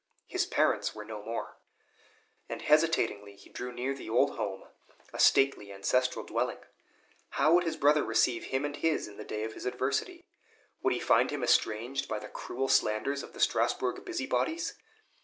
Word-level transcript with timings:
His 0.25 0.47
parents 0.47 0.95
were 0.95 1.05
no 1.05 1.21
more; 1.23 1.57
and 2.49 2.63
hesitatingly 2.63 3.35
he 3.35 3.51
drew 3.51 3.71
near 3.71 3.93
the 3.93 4.09
old 4.09 4.35
home, 4.35 4.63
a 5.13 5.19
stately 5.19 5.71
ancestral 5.71 6.25
dwelling. 6.25 6.57
How 7.37 7.53
would 7.53 7.65
his 7.65 7.77
brother 7.77 8.03
receive 8.03 8.45
him 8.45 8.65
and 8.65 8.75
his 8.75 9.07
in 9.07 9.17
the 9.17 9.23
day 9.23 9.43
of 9.43 9.53
his 9.53 9.67
adversity? 9.67 10.25
Would 10.81 10.93
he 10.95 10.99
find 10.99 11.29
him 11.29 11.43
estranged 11.43 12.07
by 12.09 12.17
the 12.17 12.29
cruel 12.29 12.67
slanders 12.67 13.21
of 13.21 13.33
the 13.33 13.39
Strasbourg 13.39 14.03
busybodies? 14.03 14.73